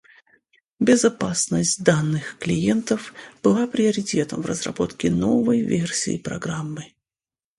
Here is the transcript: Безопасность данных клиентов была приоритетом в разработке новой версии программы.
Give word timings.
Безопасность 0.79 1.83
данных 1.83 2.39
клиентов 2.39 3.13
была 3.43 3.67
приоритетом 3.67 4.41
в 4.41 4.47
разработке 4.47 5.11
новой 5.11 5.61
версии 5.61 6.17
программы. 6.17 6.95